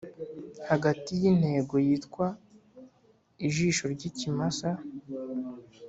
hagati 0.69 1.11
yintego 1.21 1.75
yitwa 1.85 2.25
"ijisho 3.47 3.85
ryikimasa." 3.93 4.69